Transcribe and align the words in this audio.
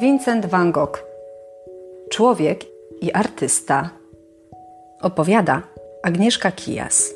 Vincent 0.00 0.46
van 0.46 0.72
Gogh. 0.72 1.04
Człowiek 2.10 2.60
i 3.00 3.12
artysta. 3.12 3.90
Opowiada 5.02 5.62
Agnieszka 6.02 6.52
Kijas. 6.52 7.14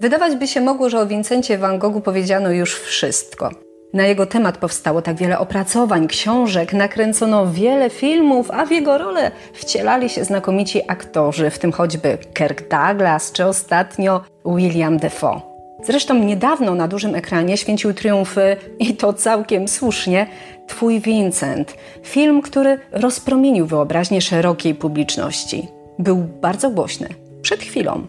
Wydawać 0.00 0.36
by 0.36 0.46
się 0.46 0.60
mogło, 0.60 0.90
że 0.90 1.00
o 1.00 1.06
Vincencie 1.06 1.58
van 1.58 1.78
Goghu 1.78 2.00
powiedziano 2.00 2.50
już 2.50 2.74
wszystko. 2.80 3.50
Na 3.94 4.06
jego 4.06 4.26
temat 4.26 4.58
powstało 4.58 5.02
tak 5.02 5.16
wiele 5.16 5.38
opracowań, 5.38 6.08
książek, 6.08 6.72
nakręcono 6.72 7.46
wiele 7.46 7.90
filmów, 7.90 8.50
a 8.50 8.66
w 8.66 8.70
jego 8.70 8.98
rolę 8.98 9.30
wcielali 9.52 10.08
się 10.08 10.24
znakomici 10.24 10.82
aktorzy, 10.88 11.50
w 11.50 11.58
tym 11.58 11.72
choćby 11.72 12.18
Kirk 12.34 12.68
Douglas 12.68 13.32
czy 13.32 13.46
ostatnio 13.46 14.20
William 14.44 14.96
Defoe. 14.96 15.50
Zresztą 15.82 16.14
niedawno 16.14 16.74
na 16.74 16.88
dużym 16.88 17.14
ekranie 17.14 17.56
święcił 17.56 17.94
triumfy 17.94 18.56
i 18.78 18.96
to 18.96 19.12
całkiem 19.12 19.68
słusznie 19.68 20.26
Twój 20.70 21.00
Vincent, 21.00 21.74
film, 22.02 22.42
który 22.42 22.78
rozpromienił 22.92 23.66
wyobraźnię 23.66 24.20
szerokiej 24.20 24.74
publiczności. 24.74 25.68
Był 25.98 26.16
bardzo 26.16 26.70
głośny. 26.70 27.08
Przed 27.42 27.60
chwilą. 27.60 28.06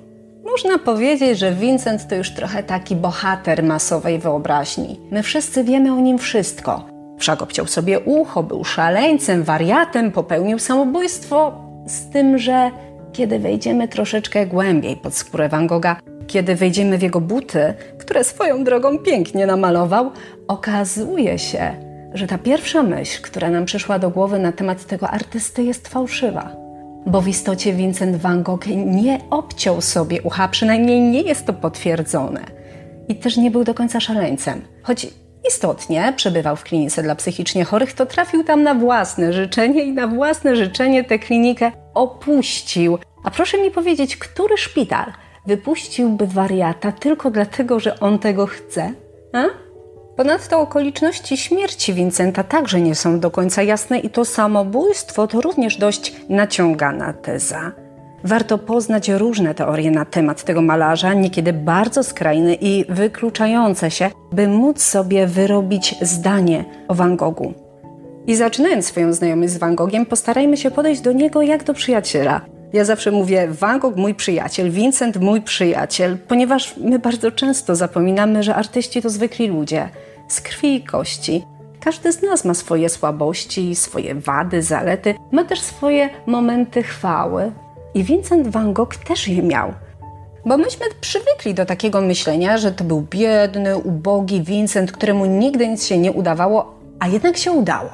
Można 0.52 0.80
powiedzieć, 0.80 1.40
że 1.40 1.52
Vincent 1.52 2.08
to 2.08 2.16
już 2.16 2.32
trochę 2.32 2.64
taki 2.64 2.96
bohater 2.96 3.64
masowej 3.64 4.20
wyobraźni. 4.20 5.00
My 5.12 5.24
wszyscy 5.24 5.64
wiemy 5.64 5.94
o 5.94 6.00
nim 6.00 6.18
wszystko. 6.18 6.86
Wszak 7.20 7.42
obciął 7.42 7.68
sobie 7.68 8.00
ucho, 8.00 8.44
był 8.44 8.64
szaleńcem, 8.64 9.44
wariatem, 9.44 10.12
popełnił 10.12 10.60
samobójstwo. 10.60 11.54
Z 11.88 12.10
tym, 12.10 12.38
że 12.38 12.72
kiedy 13.14 13.40
wejdziemy 13.40 13.88
troszeczkę 13.88 14.46
głębiej 14.46 14.98
pod 14.98 15.14
skórę 15.14 15.50
Van 15.50 15.68
Gogha, 15.68 15.96
kiedy 16.28 16.56
wejdziemy 16.56 16.98
w 16.98 17.02
jego 17.02 17.22
buty, 17.22 17.74
które 17.98 18.24
swoją 18.24 18.64
drogą 18.64 18.98
pięknie 18.98 19.46
namalował, 19.46 20.12
okazuje 20.48 21.40
się, 21.40 21.91
że 22.14 22.28
ta 22.28 22.38
pierwsza 22.38 22.84
myśl, 22.84 23.22
która 23.22 23.50
nam 23.50 23.66
przyszła 23.66 24.00
do 24.00 24.10
głowy 24.10 24.40
na 24.40 24.52
temat 24.52 24.86
tego 24.86 25.10
artysty, 25.10 25.64
jest 25.64 25.88
fałszywa. 25.88 26.56
Bo 27.06 27.22
w 27.22 27.28
istocie 27.28 27.74
Vincent 27.74 28.18
van 28.18 28.44
Gogh 28.44 28.68
nie 28.86 29.20
obciął 29.30 29.82
sobie 29.82 30.22
ucha, 30.22 30.48
przynajmniej 30.48 31.02
nie 31.02 31.22
jest 31.22 31.46
to 31.46 31.54
potwierdzone. 31.54 32.42
I 33.08 33.16
też 33.16 33.38
nie 33.38 33.52
był 33.52 33.64
do 33.64 33.74
końca 33.74 34.00
szaleńcem. 34.00 34.62
Choć 34.84 35.08
istotnie 35.48 36.14
przebywał 36.16 36.56
w 36.56 36.64
klinice 36.64 37.04
dla 37.04 37.16
psychicznie 37.16 37.64
chorych, 37.64 37.94
to 37.94 38.06
trafił 38.06 38.44
tam 38.44 38.64
na 38.64 38.76
własne 38.76 39.34
życzenie 39.34 39.84
i 39.84 39.94
na 39.94 40.08
własne 40.08 40.56
życzenie 40.56 41.04
tę 41.04 41.20
klinikę 41.20 41.72
opuścił. 41.94 42.98
A 43.24 43.32
proszę 43.32 43.58
mi 43.58 43.72
powiedzieć, 43.72 44.18
który 44.18 44.58
szpital 44.58 45.14
wypuściłby 45.46 46.28
wariata 46.28 46.92
tylko 46.92 47.32
dlatego, 47.32 47.80
że 47.80 48.00
on 48.00 48.20
tego 48.20 48.46
chce? 48.46 48.94
A? 49.34 49.71
Ponadto 50.16 50.60
okoliczności 50.60 51.38
śmierci 51.38 51.94
Vincenta 51.94 52.44
także 52.44 52.82
nie 52.82 52.96
są 52.96 53.20
do 53.20 53.32
końca 53.32 53.64
jasne 53.64 54.00
i 54.00 54.10
to 54.10 54.26
samobójstwo 54.26 55.28
to 55.28 55.42
również 55.42 55.78
dość 55.78 56.16
naciągana 56.30 57.14
teza. 57.14 57.72
Warto 58.24 58.58
poznać 58.58 59.10
różne 59.10 59.56
teorie 59.56 59.92
na 59.92 60.06
temat 60.06 60.44
tego 60.44 60.62
malarza, 60.62 61.14
niekiedy 61.14 61.54
bardzo 61.54 62.04
skrajne 62.04 62.54
i 62.54 62.86
wykluczające 62.90 63.92
się, 63.92 64.10
by 64.32 64.48
móc 64.48 64.82
sobie 64.82 65.28
wyrobić 65.28 65.96
zdanie 66.02 66.66
o 66.88 66.96
Van 66.96 67.16
Goghu. 67.16 67.54
I 68.28 68.36
zaczynając 68.36 68.86
swoją 68.86 69.14
znajomość 69.14 69.52
z 69.52 69.58
Van 69.58 69.76
Gogiem, 69.76 70.06
postarajmy 70.06 70.58
się 70.58 70.72
podejść 70.72 71.02
do 71.02 71.12
niego 71.12 71.42
jak 71.42 71.64
do 71.64 71.74
przyjaciela. 71.74 72.42
Ja 72.74 72.86
zawsze 72.86 73.12
mówię 73.12 73.48
Van 73.48 73.80
Gogh 73.80 73.98
mój 73.98 74.16
przyjaciel, 74.16 74.72
Vincent 74.72 75.18
mój 75.22 75.42
przyjaciel, 75.42 76.18
ponieważ 76.28 76.78
my 76.78 77.00
bardzo 77.00 77.32
często 77.32 77.76
zapominamy, 77.76 78.44
że 78.44 78.56
artyści 78.56 79.02
to 79.02 79.10
zwykli 79.10 79.48
ludzie, 79.48 79.90
z 80.28 80.42
krwi 80.42 80.76
i 80.76 80.84
kości. 80.84 81.44
Każdy 81.80 82.12
z 82.12 82.22
nas 82.22 82.46
ma 82.46 82.54
swoje 82.54 82.90
słabości, 82.90 83.76
swoje 83.76 84.16
wady, 84.16 84.62
zalety, 84.62 85.16
ma 85.32 85.44
też 85.44 85.62
swoje 85.62 86.10
momenty 86.26 86.84
chwały. 86.84 87.52
I 87.94 88.04
Vincent 88.04 88.48
van 88.48 88.74
Gogh 88.74 88.96
też 88.96 89.28
je 89.28 89.44
miał. 89.44 89.74
Bo 90.46 90.58
myśmy 90.58 90.86
przywykli 91.02 91.54
do 91.54 91.66
takiego 91.66 92.02
myślenia, 92.02 92.58
że 92.58 92.72
to 92.72 92.84
był 92.84 93.02
biedny, 93.02 93.78
ubogi 93.78 94.42
Vincent, 94.42 94.92
któremu 94.92 95.26
nigdy 95.26 95.68
nic 95.68 95.86
się 95.86 95.98
nie 95.98 96.12
udawało, 96.12 96.76
a 97.00 97.08
jednak 97.08 97.38
się 97.38 97.52
udało. 97.52 97.90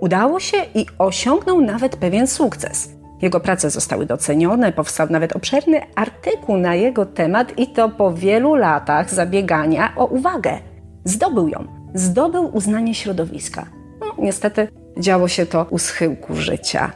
Udało 0.00 0.40
się 0.40 0.56
i 0.74 0.86
osiągnął 0.98 1.60
nawet 1.60 1.96
pewien 1.96 2.26
sukces. 2.26 3.01
Jego 3.22 3.40
prace 3.40 3.70
zostały 3.70 4.06
docenione, 4.06 4.72
powstał 4.72 5.06
nawet 5.10 5.36
obszerny 5.36 5.80
artykuł 5.94 6.56
na 6.56 6.74
jego 6.74 7.06
temat 7.06 7.58
i 7.58 7.66
to 7.66 7.88
po 7.88 8.12
wielu 8.12 8.54
latach 8.54 9.10
zabiegania 9.10 9.92
o 9.96 10.06
uwagę. 10.06 10.58
Zdobył 11.04 11.48
ją, 11.48 11.64
zdobył 11.94 12.50
uznanie 12.56 12.94
środowiska. 12.94 13.66
No, 14.00 14.06
niestety 14.18 14.68
działo 14.98 15.28
się 15.28 15.46
to 15.46 15.66
u 15.70 15.78
schyłku 15.78 16.34
życia. 16.34 16.92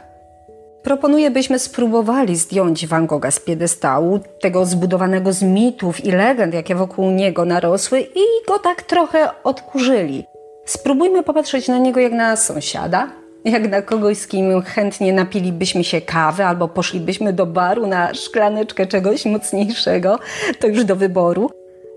Proponuję, 0.83 1.31
byśmy 1.31 1.59
spróbowali 1.59 2.35
zdjąć 2.35 2.87
Van 2.87 3.07
Gogha 3.07 3.31
z 3.31 3.39
piedestału, 3.39 4.19
tego 4.41 4.65
zbudowanego 4.65 5.33
z 5.33 5.43
mitów 5.43 6.05
i 6.05 6.11
legend, 6.11 6.53
jakie 6.53 6.75
wokół 6.75 7.11
niego 7.11 7.45
narosły, 7.45 7.99
i 8.01 8.23
go 8.47 8.59
tak 8.59 8.81
trochę 8.81 9.43
odkurzyli. 9.43 10.25
Spróbujmy 10.65 11.23
popatrzeć 11.23 11.67
na 11.67 11.77
niego 11.77 11.99
jak 11.99 12.13
na 12.13 12.35
sąsiada, 12.35 13.09
jak 13.47 13.71
na 13.71 13.81
kogoś, 13.81 14.17
z 14.17 14.27
kim 14.27 14.61
chętnie 14.61 15.13
napilibyśmy 15.13 15.83
się 15.83 16.01
kawy 16.01 16.45
albo 16.45 16.67
poszlibyśmy 16.67 17.33
do 17.33 17.45
baru 17.45 17.87
na 17.87 18.13
szklaneczkę 18.13 18.87
czegoś 18.87 19.25
mocniejszego, 19.25 20.19
to 20.59 20.67
już 20.67 20.85
do 20.85 20.95
wyboru. 20.95 21.51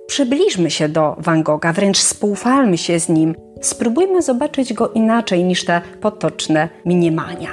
Przybliżmy 0.07 0.71
się 0.71 0.89
do 0.89 1.17
Van 1.19 1.43
Gogha, 1.43 1.73
wręcz 1.73 1.99
spoufalmy 1.99 2.79
się 2.79 3.01
z 3.01 3.09
nim. 3.09 3.35
Spróbujmy 3.61 4.23
zobaczyć 4.23 4.73
go 4.75 4.89
inaczej 4.89 5.45
niż 5.45 5.65
te 5.65 5.81
potoczne 6.01 6.69
mniemania. 6.85 7.51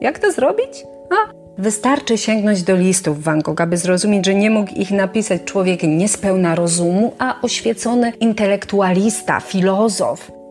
Jak 0.00 0.18
to 0.18 0.32
zrobić? 0.32 0.84
A, 1.10 1.32
wystarczy 1.58 2.18
sięgnąć 2.18 2.62
do 2.62 2.76
listów 2.76 3.22
Van 3.22 3.40
Gogha, 3.40 3.66
by 3.66 3.76
zrozumieć, 3.76 4.26
że 4.26 4.34
nie 4.34 4.50
mógł 4.50 4.74
ich 4.74 4.90
napisać 4.90 5.44
człowiek 5.44 5.82
niespełna 5.82 6.54
rozumu, 6.54 7.12
a 7.18 7.40
oświecony 7.42 8.12
intelektualista, 8.20 9.40
filozof. 9.40 10.41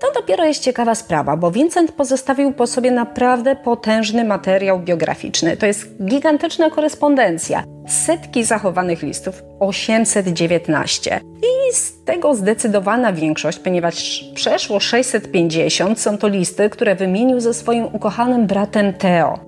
To 0.00 0.12
dopiero 0.14 0.44
jest 0.44 0.62
ciekawa 0.62 0.94
sprawa, 0.94 1.36
bo 1.36 1.50
Vincent 1.50 1.92
pozostawił 1.92 2.52
po 2.52 2.66
sobie 2.66 2.90
naprawdę 2.90 3.56
potężny 3.56 4.24
materiał 4.24 4.80
biograficzny. 4.80 5.56
To 5.56 5.66
jest 5.66 6.04
gigantyczna 6.04 6.70
korespondencja. 6.70 7.64
Setki 7.88 8.44
zachowanych 8.44 9.02
listów, 9.02 9.42
819. 9.60 11.20
I 11.38 11.74
z 11.74 12.04
tego 12.04 12.34
zdecydowana 12.34 13.12
większość, 13.12 13.58
ponieważ 13.58 14.24
przeszło 14.34 14.80
650, 14.80 16.00
są 16.00 16.18
to 16.18 16.28
listy, 16.28 16.70
które 16.70 16.94
wymienił 16.94 17.40
ze 17.40 17.54
swoim 17.54 17.84
ukochanym 17.92 18.46
bratem 18.46 18.92
Theo. 18.92 19.38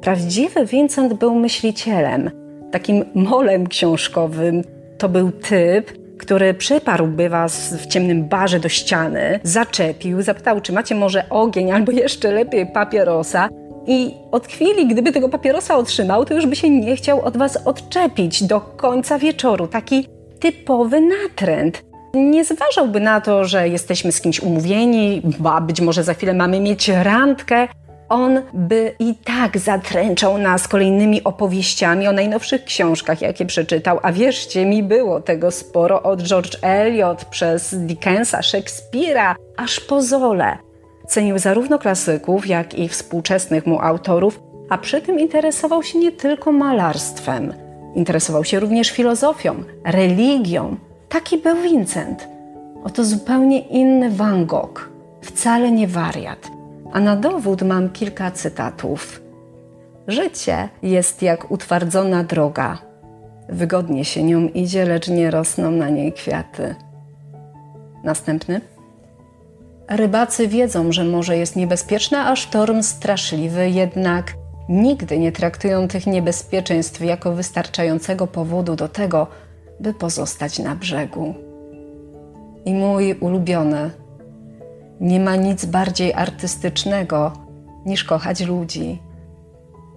Prawdziwy 0.00 0.66
Vincent 0.66 1.14
był 1.14 1.34
myślicielem, 1.34 2.30
takim 2.72 3.04
molem 3.14 3.66
książkowym. 3.66 4.62
To 4.98 5.08
był 5.08 5.32
typ, 5.32 6.01
który 6.22 6.54
przyparłby 6.54 7.28
was 7.28 7.74
w 7.74 7.86
ciemnym 7.86 8.28
barze 8.28 8.60
do 8.60 8.68
ściany, 8.68 9.40
zaczepił, 9.42 10.22
zapytał, 10.22 10.60
czy 10.60 10.72
macie 10.72 10.94
może 10.94 11.28
ogień, 11.30 11.72
albo 11.72 11.92
jeszcze 11.92 12.32
lepiej 12.32 12.66
papierosa. 12.66 13.48
I 13.86 14.14
od 14.32 14.46
chwili, 14.46 14.86
gdyby 14.86 15.12
tego 15.12 15.28
papierosa 15.28 15.76
otrzymał, 15.76 16.24
to 16.24 16.34
już 16.34 16.46
by 16.46 16.56
się 16.56 16.70
nie 16.70 16.96
chciał 16.96 17.20
od 17.20 17.36
was 17.36 17.56
odczepić 17.56 18.42
do 18.42 18.60
końca 18.60 19.18
wieczoru. 19.18 19.66
Taki 19.66 20.08
typowy 20.40 21.00
natręt. 21.00 21.82
Nie 22.14 22.44
zważałby 22.44 23.00
na 23.00 23.20
to, 23.20 23.44
że 23.44 23.68
jesteśmy 23.68 24.12
z 24.12 24.20
kimś 24.20 24.40
umówieni, 24.40 25.22
ba 25.38 25.60
być 25.60 25.80
może 25.80 26.04
za 26.04 26.14
chwilę 26.14 26.34
mamy 26.34 26.60
mieć 26.60 26.88
randkę, 26.88 27.68
on 28.12 28.42
by 28.52 28.94
i 28.98 29.14
tak 29.14 29.58
zatręczał 29.58 30.38
nas 30.38 30.68
kolejnymi 30.68 31.24
opowieściami 31.24 32.08
o 32.08 32.12
najnowszych 32.12 32.64
książkach, 32.64 33.22
jakie 33.22 33.46
przeczytał. 33.46 33.98
A 34.02 34.12
wierzcie 34.12 34.66
mi, 34.66 34.82
było 34.82 35.20
tego 35.20 35.50
sporo 35.50 36.02
od 36.02 36.22
George 36.22 36.56
Eliot 36.62 37.24
przez 37.24 37.74
Dickensa, 37.74 38.42
Szekspira, 38.42 39.36
aż 39.56 39.80
po 39.80 40.02
Zole. 40.02 40.58
Cenił 41.06 41.38
zarówno 41.38 41.78
klasyków, 41.78 42.46
jak 42.46 42.74
i 42.74 42.88
współczesnych 42.88 43.66
mu 43.66 43.80
autorów, 43.80 44.40
a 44.70 44.78
przy 44.78 45.00
tym 45.00 45.20
interesował 45.20 45.82
się 45.82 45.98
nie 45.98 46.12
tylko 46.12 46.52
malarstwem. 46.52 47.54
Interesował 47.94 48.44
się 48.44 48.60
również 48.60 48.90
filozofią, 48.90 49.54
religią. 49.84 50.76
Taki 51.08 51.38
był 51.38 51.56
Vincent. 51.56 52.28
Oto 52.84 53.04
zupełnie 53.04 53.60
inny 53.60 54.10
Van 54.10 54.46
Gogh. 54.46 54.90
Wcale 55.22 55.70
nie 55.70 55.88
wariat 55.88 56.61
a 56.92 57.00
na 57.00 57.16
dowód 57.16 57.62
mam 57.62 57.90
kilka 57.90 58.30
cytatów. 58.30 59.22
Życie 60.08 60.68
jest 60.82 61.22
jak 61.22 61.50
utwardzona 61.50 62.24
droga. 62.24 62.78
Wygodnie 63.48 64.04
się 64.04 64.22
nią 64.22 64.48
idzie, 64.48 64.84
lecz 64.84 65.08
nie 65.08 65.30
rosną 65.30 65.70
na 65.70 65.88
niej 65.88 66.12
kwiaty. 66.12 66.74
Następny. 68.04 68.60
Rybacy 69.88 70.48
wiedzą, 70.48 70.92
że 70.92 71.04
morze 71.04 71.38
jest 71.38 71.56
niebezpieczne, 71.56 72.18
a 72.18 72.36
sztorm 72.36 72.82
straszliwy, 72.82 73.70
jednak 73.70 74.34
nigdy 74.68 75.18
nie 75.18 75.32
traktują 75.32 75.88
tych 75.88 76.06
niebezpieczeństw 76.06 77.00
jako 77.00 77.32
wystarczającego 77.32 78.26
powodu 78.26 78.76
do 78.76 78.88
tego, 78.88 79.26
by 79.80 79.94
pozostać 79.94 80.58
na 80.58 80.74
brzegu. 80.74 81.34
I 82.64 82.74
mój 82.74 83.14
ulubiony 83.14 83.90
Nie 85.02 85.20
ma 85.20 85.36
nic 85.36 85.64
bardziej 85.64 86.12
artystycznego 86.14 87.32
niż 87.86 88.04
kochać 88.04 88.40
ludzi. 88.40 89.02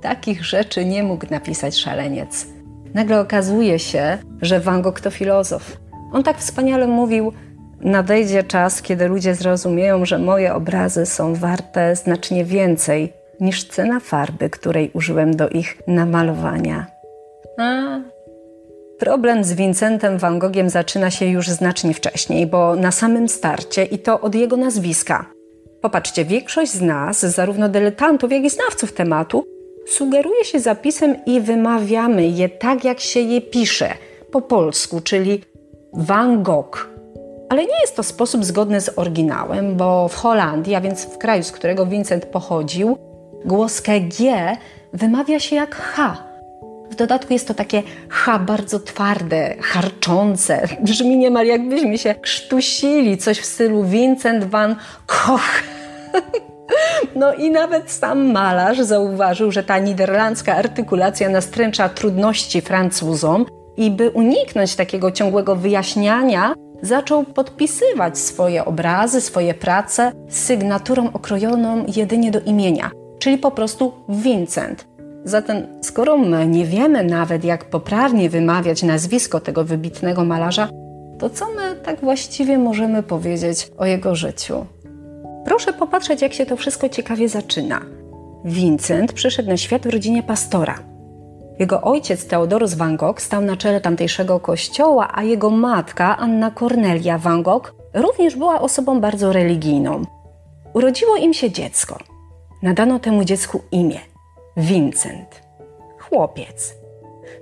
Takich 0.02 0.46
rzeczy 0.46 0.86
nie 0.86 1.04
mógł 1.04 1.26
napisać 1.32 1.78
szaleniec. 1.78 2.48
Nagle 2.94 3.20
okazuje 3.20 3.80
się, 3.80 4.18
że 4.42 4.60
Van 4.60 4.82
Gogh 4.82 5.02
to 5.02 5.12
filozof. 5.12 5.78
On 6.12 6.24
tak 6.24 6.38
wspaniale 6.38 6.88
mówił: 6.88 7.34
Nadejdzie 7.82 8.44
czas, 8.44 8.82
kiedy 8.82 9.08
ludzie 9.08 9.36
zrozumieją, 9.36 10.06
że 10.06 10.20
moje 10.20 10.54
obrazy 10.54 11.06
są 11.06 11.36
warte 11.36 11.96
znacznie 11.96 12.46
więcej 12.46 13.14
niż 13.40 13.64
cena 13.64 14.00
farby, 14.00 14.50
której 14.50 14.92
użyłem 14.94 15.36
do 15.36 15.50
ich 15.50 15.82
namalowania. 15.88 16.86
A, 17.60 18.00
Problem 19.00 19.44
z 19.44 19.54
Vincentem 19.54 20.18
Van 20.18 20.40
Gogiem 20.40 20.70
zaczyna 20.70 21.12
się 21.12 21.26
już 21.26 21.50
znacznie 21.50 21.94
wcześniej, 21.94 22.48
bo 22.48 22.76
na 22.76 22.92
samym 22.92 23.30
starcie 23.30 23.84
i 23.84 24.00
to 24.00 24.22
od 24.22 24.36
jego 24.36 24.58
nazwiska. 24.58 25.26
Popatrzcie, 25.82 26.26
większość 26.26 26.72
z 26.72 26.82
nas, 26.82 27.20
zarówno 27.20 27.70
dyletantów, 27.70 28.32
jak 28.32 28.44
i 28.44 28.50
znawców 28.50 28.94
tematu, 28.94 29.46
sugeruje 29.88 30.46
się 30.46 30.60
zapisem 30.60 31.16
i 31.26 31.42
wymawiamy 31.42 32.28
je 32.28 32.50
tak, 32.50 32.84
jak 32.84 33.00
się 33.00 33.20
je 33.20 33.42
pisze, 33.42 33.94
po 34.32 34.42
polsku, 34.42 35.02
czyli 35.02 35.42
Van 35.94 36.44
Gogh. 36.44 36.90
Ale 37.50 37.62
nie 37.62 37.82
jest 37.82 37.96
to 37.96 38.04
sposób 38.04 38.46
zgodny 38.46 38.82
z 38.82 38.92
oryginałem, 38.96 39.76
bo 39.76 40.08
w 40.08 40.16
Holandii, 40.16 40.76
a 40.76 40.82
więc 40.82 41.06
w 41.06 41.18
kraju, 41.18 41.44
z 41.44 41.52
którego 41.52 41.86
Vincent 41.86 42.26
pochodził, 42.26 42.98
głoskę 43.46 44.00
G 44.00 44.34
wymawia 44.94 45.40
się 45.40 45.56
jak 45.56 45.76
H. 45.76 46.35
W 46.92 46.96
dodatku 46.96 47.34
jest 47.34 47.48
to 47.48 47.54
takie 47.54 47.84
H 48.10 48.40
bardzo 48.40 48.80
twarde, 48.80 49.56
harczące. 49.62 50.68
Brzmi 50.86 51.18
niemal 51.18 51.46
jakbyśmy 51.46 51.98
się 51.98 52.16
krztusili, 52.16 53.18
coś 53.18 53.40
w 53.40 53.46
stylu 53.46 53.84
Vincent 53.84 54.44
van 54.44 54.76
Gogh. 55.08 55.64
No 57.16 57.34
i 57.34 57.52
nawet 57.52 57.92
sam 57.92 58.32
malarz 58.32 58.80
zauważył, 58.80 59.52
że 59.52 59.64
ta 59.64 59.80
niderlandzka 59.80 60.56
artykulacja 60.56 61.30
nastręcza 61.30 61.90
trudności 61.90 62.62
Francuzom 62.62 63.46
i 63.78 63.92
by 63.92 64.10
uniknąć 64.10 64.76
takiego 64.76 65.12
ciągłego 65.12 65.56
wyjaśniania, 65.56 66.54
zaczął 66.82 67.24
podpisywać 67.24 68.18
swoje 68.18 68.66
obrazy, 68.66 69.22
swoje 69.22 69.54
prace 69.54 70.12
sygnaturą 70.30 71.10
okrojoną 71.14 71.86
jedynie 71.96 72.32
do 72.32 72.40
imienia, 72.40 72.92
czyli 73.20 73.38
po 73.38 73.52
prostu 73.52 73.94
Vincent. 74.10 74.95
Zatem, 75.26 75.68
skoro 75.82 76.18
my 76.18 76.48
nie 76.48 76.66
wiemy 76.66 77.04
nawet, 77.04 77.44
jak 77.44 77.66
poprawnie 77.66 78.30
wymawiać 78.30 78.84
nazwisko 78.84 79.40
tego 79.40 79.64
wybitnego 79.64 80.26
malarza, 80.26 80.70
to 81.20 81.30
co 81.30 81.46
my 81.46 81.76
tak 81.84 82.00
właściwie 82.00 82.58
możemy 82.58 83.04
powiedzieć 83.04 83.72
o 83.78 83.86
jego 83.86 84.16
życiu? 84.16 84.66
Proszę 85.46 85.74
popatrzeć, 85.74 86.22
jak 86.22 86.34
się 86.34 86.46
to 86.46 86.56
wszystko 86.56 86.90
ciekawie 86.90 87.30
zaczyna. 87.30 87.82
Vincent 88.46 89.14
przyszedł 89.14 89.50
na 89.50 89.58
świat 89.58 89.84
w 89.84 89.90
rodzinie 89.90 90.24
pastora. 90.24 90.80
Jego 91.60 91.82
ojciec 91.82 92.28
Theodorus 92.28 92.74
Van 92.74 92.98
Gogh 92.98 93.22
stał 93.22 93.42
na 93.42 93.58
czele 93.58 93.82
tamtejszego 93.82 94.40
kościoła, 94.40 95.10
a 95.14 95.24
jego 95.24 95.50
matka, 95.50 96.18
Anna 96.18 96.52
Cornelia 96.52 97.18
Van 97.18 97.44
Gogh, 97.44 97.76
również 97.94 98.36
była 98.36 98.62
osobą 98.62 99.02
bardzo 99.02 99.34
religijną. 99.34 100.04
Urodziło 100.74 101.16
im 101.16 101.34
się 101.34 101.52
dziecko. 101.52 101.98
Nadano 102.64 103.00
temu 103.00 103.24
dziecku 103.24 103.62
imię 103.72 104.00
Vincent. 104.58 105.42
Chłopiec. 106.00 106.76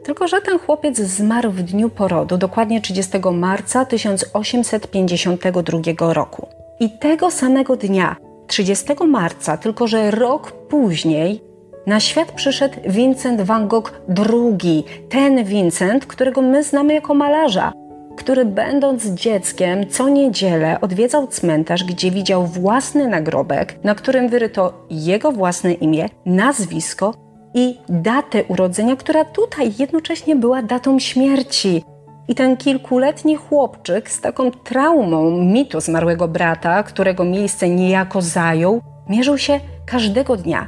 Tylko, 0.04 0.28
że 0.28 0.42
ten 0.42 0.60
chłopiec 0.60 0.98
zmarł 0.98 1.52
w 1.52 1.62
dniu 1.62 1.90
porodu, 1.90 2.38
dokładnie 2.38 2.82
30 2.82 3.18
marca 3.34 3.86
1852 3.86 6.14
roku. 6.14 6.48
I 6.80 6.90
tego 6.90 7.32
samego 7.32 7.76
dnia, 7.76 8.16
30 8.48 8.86
marca, 9.08 9.58
tylko 9.58 9.88
że 9.88 10.12
rok 10.12 10.52
później, 10.52 11.42
na 11.88 12.00
świat 12.00 12.32
przyszedł 12.32 12.76
Vincent 12.86 13.42
van 13.42 13.68
Gogh 13.68 14.02
II, 14.30 14.84
ten 15.10 15.44
Vincent, 15.44 16.06
którego 16.06 16.42
my 16.42 16.64
znamy 16.64 16.94
jako 16.94 17.14
malarza, 17.14 17.72
który 18.16 18.46
będąc 18.46 19.06
dzieckiem 19.06 19.90
co 19.90 20.10
niedzielę 20.10 20.82
odwiedzał 20.82 21.28
cmentarz, 21.28 21.84
gdzie 21.84 22.12
widział 22.12 22.48
własny 22.48 23.08
nagrobek, 23.08 23.84
na 23.84 23.96
którym 23.96 24.30
wyryto 24.30 24.74
jego 24.90 25.32
własne 25.32 25.74
imię, 25.74 26.10
nazwisko 26.26 27.14
i 27.54 27.78
datę 27.90 28.44
urodzenia, 28.44 28.96
która 28.96 29.26
tutaj 29.26 29.72
jednocześnie 29.80 30.36
była 30.36 30.62
datą 30.62 31.00
śmierci. 31.00 31.84
I 32.28 32.36
ten 32.36 32.58
kilkuletni 32.58 33.36
chłopczyk 33.36 34.10
z 34.10 34.22
taką 34.22 34.52
traumą 34.52 35.32
mitu 35.32 35.82
zmarłego 35.82 36.28
brata, 36.28 36.84
którego 36.84 37.24
miejsce 37.24 37.70
niejako 37.70 38.22
zajął, 38.22 38.82
mierzył 39.10 39.38
się 39.38 39.60
każdego 39.86 40.38
dnia. 40.38 40.68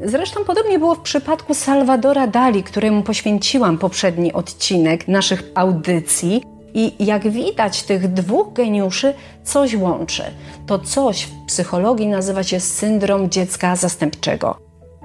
Zresztą 0.00 0.44
podobnie 0.44 0.78
było 0.78 0.94
w 0.94 1.00
przypadku 1.00 1.54
Salvadora 1.54 2.26
Dali, 2.26 2.62
któremu 2.62 3.02
poświęciłam 3.02 3.78
poprzedni 3.78 4.32
odcinek 4.32 5.08
naszych 5.08 5.42
audycji. 5.54 6.42
I 6.74 7.04
jak 7.06 7.30
widać, 7.30 7.82
tych 7.82 8.12
dwóch 8.12 8.52
geniuszy 8.52 9.14
coś 9.44 9.74
łączy. 9.74 10.22
To 10.66 10.78
coś 10.78 11.22
w 11.22 11.46
psychologii 11.46 12.08
nazywa 12.08 12.42
się 12.42 12.60
syndrom 12.60 13.30
dziecka 13.30 13.76
zastępczego. 13.76 14.56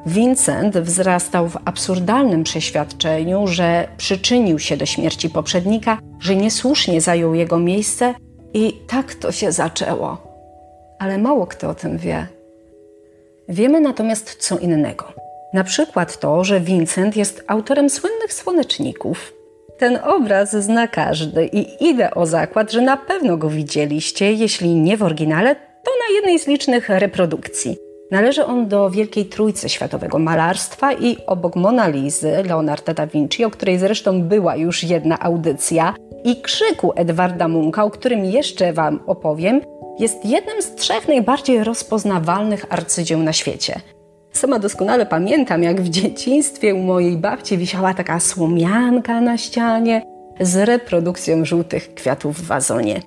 Vincent 0.06 0.78
wzrastał 0.78 1.50
w 1.50 1.58
absurdalnym 1.66 2.44
przeświadczeniu, 2.44 3.48
że 3.48 3.88
przyczynił 3.98 4.60
się 4.60 4.78
do 4.78 4.86
śmierci 4.86 5.30
poprzednika, 5.30 6.00
że 6.20 6.36
niesłusznie 6.36 7.02
zajął 7.02 7.34
jego 7.34 7.60
miejsce 7.60 8.14
i 8.54 8.74
tak 8.88 9.14
to 9.16 9.32
się 9.32 9.52
zaczęło. 9.52 10.18
Ale 11.00 11.18
mało 11.18 11.48
kto 11.48 11.70
o 11.70 11.76
tym 11.76 11.98
wie. 11.98 12.28
Wiemy 13.50 13.82
natomiast 13.82 14.36
co 14.36 14.58
innego. 14.58 15.14
Na 15.54 15.64
przykład 15.64 16.20
to, 16.20 16.44
że 16.44 16.60
Vincent 16.60 17.16
jest 17.16 17.44
autorem 17.48 17.90
słynnych 17.90 18.34
słoneczników. 18.34 19.34
Ten 19.78 20.00
obraz 20.04 20.56
zna 20.56 20.88
każdy 20.88 21.46
i 21.46 21.90
idę 21.90 22.12
o 22.12 22.26
zakład, 22.26 22.72
że 22.72 22.82
na 22.82 22.98
pewno 22.98 23.38
go 23.38 23.50
widzieliście, 23.50 24.34
jeśli 24.34 24.76
nie 24.76 24.98
w 24.98 25.04
oryginale, 25.04 25.56
to 25.56 25.92
na 25.92 26.16
jednej 26.16 26.40
z 26.40 26.48
licznych 26.48 26.90
reprodukcji. 26.90 27.78
Należy 28.12 28.46
on 28.46 28.68
do 28.68 28.90
wielkiej 28.90 29.26
trójcy 29.26 29.70
światowego 29.70 30.20
malarstwa 30.20 30.94
i 30.94 31.18
obok 31.28 31.56
Monalizy 31.56 32.44
Leonarda 32.48 32.94
da 32.94 33.08
Vinci, 33.08 33.46
o 33.46 33.50
której 33.50 33.80
zresztą 33.80 34.22
była 34.22 34.56
już 34.56 34.84
jedna 34.84 35.20
audycja, 35.20 35.94
i 36.24 36.42
krzyku 36.42 36.94
Edwarda 36.96 37.48
Munka, 37.48 37.84
o 37.84 37.92
którym 37.92 38.26
jeszcze 38.26 38.74
Wam 38.74 39.00
opowiem, 39.08 39.62
jest 40.00 40.26
jednym 40.26 40.62
z 40.62 40.76
trzech 40.76 41.08
najbardziej 41.08 41.64
rozpoznawalnych 41.64 42.66
arcydzieł 42.70 43.20
na 43.20 43.34
świecie. 43.34 43.82
Sama 44.38 44.60
doskonale 44.60 45.06
pamiętam, 45.06 45.64
jak 45.64 45.82
w 45.82 45.90
dzieciństwie 45.90 46.76
u 46.76 46.78
mojej 46.78 47.18
babci 47.18 47.58
wisiała 47.58 47.94
taka 47.94 48.20
słomianka 48.20 49.22
na 49.22 49.38
ścianie 49.38 50.02
z 50.40 50.56
reprodukcją 50.56 51.46
żółtych 51.46 51.94
kwiatów 51.94 52.38
w 52.38 52.48
wazonie. 52.48 53.02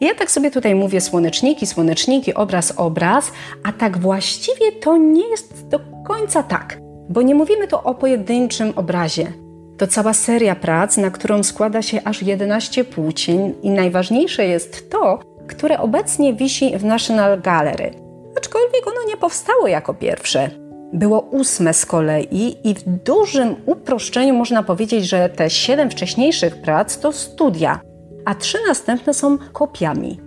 Ja 0.00 0.14
tak 0.14 0.30
sobie 0.30 0.50
tutaj 0.50 0.74
mówię 0.74 1.00
słoneczniki, 1.00 1.66
słoneczniki, 1.66 2.34
obraz, 2.34 2.72
obraz, 2.76 3.32
a 3.64 3.72
tak 3.72 3.98
właściwie 3.98 4.72
to 4.72 4.96
nie 4.96 5.28
jest 5.28 5.68
do 5.68 5.80
końca 6.06 6.42
tak, 6.42 6.78
bo 7.08 7.22
nie 7.22 7.34
mówimy 7.34 7.68
tu 7.68 7.76
o 7.76 7.94
pojedynczym 7.94 8.72
obrazie. 8.76 9.32
To 9.78 9.86
cała 9.86 10.12
seria 10.12 10.54
prac, 10.54 10.96
na 10.96 11.10
którą 11.10 11.42
składa 11.42 11.82
się 11.82 12.00
aż 12.04 12.22
11 12.22 12.84
płócin 12.84 13.54
i 13.62 13.70
najważniejsze 13.70 14.46
jest 14.46 14.90
to, 14.90 15.18
które 15.46 15.78
obecnie 15.78 16.34
wisi 16.34 16.78
w 16.78 16.84
National 16.84 17.40
Gallery. 17.40 17.90
Aczkolwiek 18.36 18.86
ono 18.86 19.08
nie 19.08 19.16
powstało 19.16 19.68
jako 19.68 19.94
pierwsze. 19.94 20.63
Było 20.94 21.20
ósme 21.20 21.74
z 21.74 21.86
kolei 21.86 22.56
i 22.64 22.74
w 22.74 22.82
dużym 22.84 23.56
uproszczeniu 23.66 24.34
można 24.34 24.62
powiedzieć, 24.62 25.08
że 25.08 25.28
te 25.28 25.50
siedem 25.50 25.90
wcześniejszych 25.90 26.56
prac 26.56 26.98
to 26.98 27.12
studia– 27.12 27.80
a 28.24 28.34
trzy 28.34 28.58
następne 28.68 29.14
są 29.14 29.38
kopiami. 29.52 30.20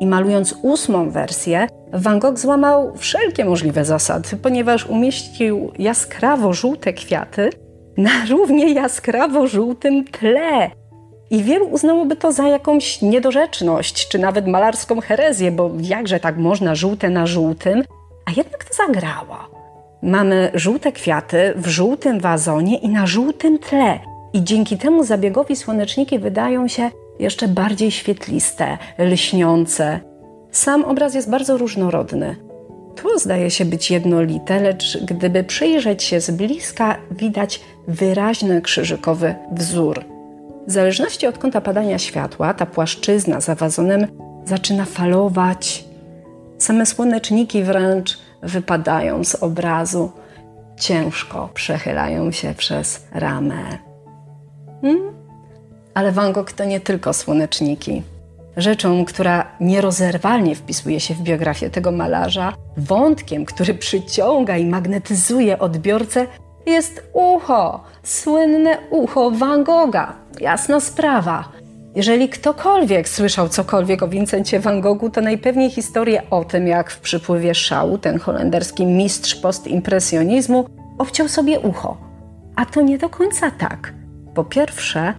I 0.00 0.06
malując 0.06 0.54
ósmą 0.62 1.10
wersję, 1.10 1.66
Van 1.92 2.18
Gogh 2.18 2.38
złamał 2.38 2.96
wszelkie 2.96 3.44
możliwe 3.44 3.84
zasady, 3.84 4.28
ponieważ 4.42 4.86
umieścił 4.86 5.72
jaskrawo 5.78 6.52
żółte 6.52 6.92
kwiaty 6.92 7.50
na 7.96 8.10
równie 8.30 8.72
jaskrawo 8.72 9.46
żółtym 9.46 10.04
tle. 10.04 10.70
I 11.30 11.42
wielu 11.42 11.66
uznałoby 11.66 12.16
to 12.16 12.32
za 12.32 12.48
jakąś 12.48 13.02
niedorzeczność, 13.02 14.08
czy 14.08 14.18
nawet 14.18 14.46
malarską 14.46 15.00
herezję, 15.00 15.50
bo 15.50 15.70
jakże 15.80 16.20
tak 16.20 16.36
można 16.36 16.74
żółte 16.74 17.10
na 17.10 17.26
żółtym, 17.26 17.84
a 18.26 18.30
jednak 18.36 18.64
to 18.64 18.74
zagrało. 18.74 19.36
Mamy 20.02 20.50
żółte 20.54 20.92
kwiaty 20.92 21.52
w 21.56 21.66
żółtym 21.66 22.20
wazonie 22.20 22.78
i 22.78 22.88
na 22.88 23.06
żółtym 23.06 23.58
tle. 23.58 23.98
I 24.32 24.44
dzięki 24.44 24.76
temu 24.78 25.04
zabiegowi 25.04 25.56
słoneczniki 25.56 26.18
wydają 26.18 26.68
się 26.68 26.90
jeszcze 27.18 27.48
bardziej 27.48 27.90
świetliste, 27.90 28.78
lśniące. 28.98 30.00
Sam 30.50 30.84
obraz 30.84 31.14
jest 31.14 31.30
bardzo 31.30 31.56
różnorodny. 31.56 32.36
Tło 32.96 33.18
zdaje 33.18 33.50
się 33.50 33.64
być 33.64 33.90
jednolite, 33.90 34.60
lecz 34.60 34.98
gdyby 35.04 35.44
przyjrzeć 35.44 36.02
się 36.02 36.20
z 36.20 36.30
bliska, 36.30 36.96
widać 37.10 37.60
wyraźny 37.88 38.62
krzyżykowy 38.62 39.34
wzór. 39.52 40.04
W 40.66 40.72
zależności 40.72 41.26
od 41.26 41.38
kąta 41.38 41.60
padania 41.60 41.98
światła, 41.98 42.54
ta 42.54 42.66
płaszczyzna 42.66 43.40
za 43.40 43.54
wazonem 43.54 44.06
zaczyna 44.44 44.84
falować, 44.84 45.88
Same 46.58 46.86
słoneczniki 46.86 47.62
wręcz 47.62 48.18
wypadają 48.42 49.24
z 49.24 49.34
obrazu, 49.34 50.12
ciężko 50.80 51.48
przechylają 51.54 52.32
się 52.32 52.54
przez 52.54 53.06
ramę. 53.12 53.78
Hmm? 54.82 55.12
Ale 55.94 56.12
Van 56.12 56.32
Gogh 56.32 56.52
to 56.52 56.64
nie 56.64 56.80
tylko 56.80 57.12
słoneczniki. 57.12 58.02
Rzeczą, 58.56 59.04
która 59.04 59.46
nierozerwalnie 59.60 60.54
wpisuje 60.54 61.00
się 61.00 61.14
w 61.14 61.20
biografię 61.20 61.70
tego 61.70 61.92
malarza, 61.92 62.52
wątkiem, 62.76 63.44
który 63.44 63.74
przyciąga 63.74 64.56
i 64.56 64.66
magnetyzuje 64.66 65.58
odbiorcę, 65.58 66.26
jest 66.66 67.10
ucho, 67.12 67.84
słynne 68.02 68.78
ucho 68.90 69.30
Van 69.30 69.64
Gogha. 69.64 70.12
Jasna 70.40 70.80
sprawa. 70.80 71.48
Jeżeli 71.98 72.28
ktokolwiek 72.28 73.08
słyszał 73.08 73.48
cokolwiek 73.48 74.02
o 74.02 74.08
Vincencie 74.08 74.60
van 74.60 74.80
Goghu, 74.80 75.10
to 75.10 75.20
najpewniej 75.20 75.70
historię 75.70 76.22
o 76.30 76.44
tym, 76.44 76.66
jak 76.66 76.90
w 76.90 77.00
przypływie 77.00 77.54
szału 77.54 77.98
ten 77.98 78.18
holenderski 78.18 78.86
mistrz 78.86 79.34
postimpresjonizmu 79.34 80.64
obciął 80.98 81.28
sobie 81.28 81.60
ucho. 81.60 81.96
A 82.56 82.66
to 82.66 82.80
nie 82.80 82.98
do 82.98 83.08
końca 83.08 83.50
tak. 83.50 83.94
Po 84.34 84.44
pierwsze, 84.44 85.14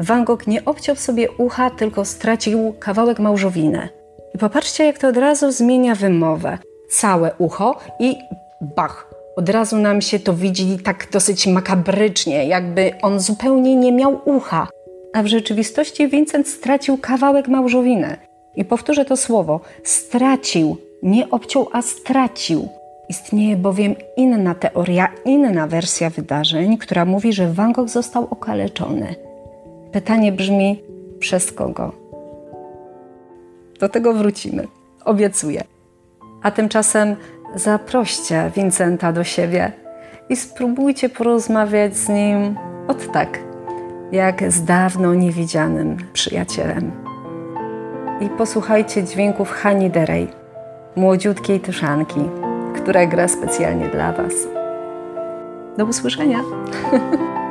Van 0.00 0.24
Gogh 0.24 0.46
nie 0.46 0.64
obciął 0.64 0.96
sobie 0.96 1.30
ucha, 1.30 1.70
tylko 1.70 2.04
stracił 2.04 2.74
kawałek 2.80 3.18
małżowiny. 3.18 3.88
I 4.34 4.38
popatrzcie, 4.38 4.86
jak 4.86 4.98
to 4.98 5.08
od 5.08 5.16
razu 5.16 5.52
zmienia 5.52 5.94
wymowę. 5.94 6.58
Całe 6.90 7.34
ucho 7.38 7.78
i 8.00 8.16
bach, 8.76 9.10
od 9.36 9.48
razu 9.48 9.76
nam 9.76 10.00
się 10.00 10.18
to 10.18 10.34
widzi 10.34 10.78
tak 10.78 11.08
dosyć 11.12 11.46
makabrycznie, 11.46 12.46
jakby 12.46 12.92
on 13.02 13.20
zupełnie 13.20 13.76
nie 13.76 13.92
miał 13.92 14.20
ucha. 14.24 14.68
A 15.14 15.22
w 15.22 15.26
rzeczywistości 15.26 16.08
Vincent 16.08 16.48
stracił 16.48 16.98
kawałek 16.98 17.48
małżowiny. 17.48 18.16
I 18.56 18.64
powtórzę 18.64 19.04
to 19.04 19.16
słowo: 19.16 19.60
stracił, 19.84 20.76
nie 21.02 21.30
obciął, 21.30 21.68
a 21.72 21.82
stracił. 21.82 22.68
Istnieje 23.08 23.56
bowiem 23.56 23.94
inna 24.16 24.54
teoria, 24.54 25.08
inna 25.24 25.66
wersja 25.66 26.10
wydarzeń, 26.10 26.78
która 26.78 27.04
mówi, 27.04 27.32
że 27.32 27.52
Van 27.52 27.72
Gogh 27.72 27.88
został 27.88 28.26
okaleczony. 28.30 29.14
Pytanie 29.92 30.32
brzmi: 30.32 30.82
przez 31.18 31.52
kogo? 31.52 31.92
Do 33.80 33.88
tego 33.88 34.12
wrócimy, 34.12 34.66
obiecuję. 35.04 35.64
A 36.42 36.50
tymczasem 36.50 37.16
zaproście 37.54 38.50
Vincenta 38.56 39.12
do 39.12 39.24
siebie 39.24 39.72
i 40.28 40.36
spróbujcie 40.36 41.08
porozmawiać 41.08 41.96
z 41.96 42.08
nim 42.08 42.56
od 42.88 43.12
tak, 43.12 43.53
jak 44.12 44.52
z 44.52 44.64
dawno 44.64 45.14
niewidzianym 45.14 45.96
przyjacielem. 46.12 46.92
I 48.20 48.28
posłuchajcie 48.28 49.04
dźwięków 49.04 49.50
Hani 49.50 49.90
Derej, 49.90 50.28
młodziutkiej 50.96 51.60
tyszanki, 51.60 52.20
która 52.76 53.06
gra 53.06 53.28
specjalnie 53.28 53.88
dla 53.88 54.12
Was. 54.12 54.34
Do 55.78 55.84
usłyszenia! 55.84 56.38